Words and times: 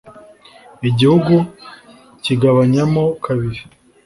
igihugu 0.89 1.35
kigabanyamo 2.23 3.03
kabiri, 3.23 3.61